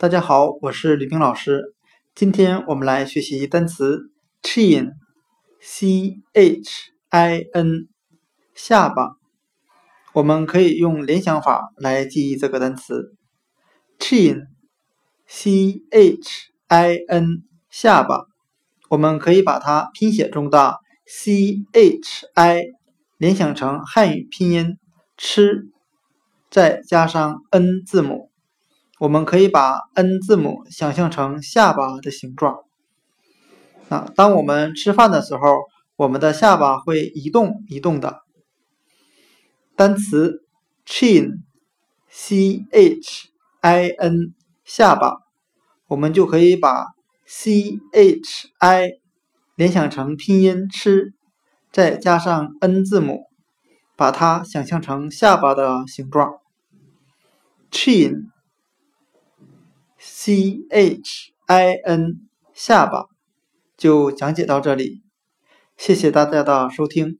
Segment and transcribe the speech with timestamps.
[0.00, 1.74] 大家好，我是李冰老师。
[2.14, 4.12] 今天我们来学习单词
[4.44, 7.88] chin，c h i n，
[8.54, 9.16] 下巴。
[10.12, 13.16] 我们可以用联想法来记忆这个单词
[13.98, 18.26] chin，c h i n，下巴。
[18.90, 20.76] 我们可以把它拼写中的
[21.08, 22.62] c h i
[23.16, 24.78] 联想成汉语拼音
[25.16, 25.72] 吃，
[26.48, 28.27] 再加上 n 字母。
[28.98, 32.64] 我们可以把 N 字母想象成下巴的形状。
[33.88, 35.40] 那当我们吃饭的时候，
[35.94, 38.22] 我们的下巴会移动移动的。
[39.76, 40.42] 单词
[40.84, 43.28] chin，c h
[43.60, 44.34] i n，
[44.64, 45.18] 下巴，
[45.86, 46.88] 我们就可以把
[47.24, 48.90] c h i
[49.54, 51.14] 联想成拼音吃，
[51.70, 53.28] 再加上 N 字母，
[53.96, 56.40] 把它想象成下巴的形状。
[57.70, 58.30] chin。
[59.98, 63.06] C H I N 下巴
[63.76, 65.02] 就讲解到这里，
[65.76, 67.18] 谢谢大家的收听。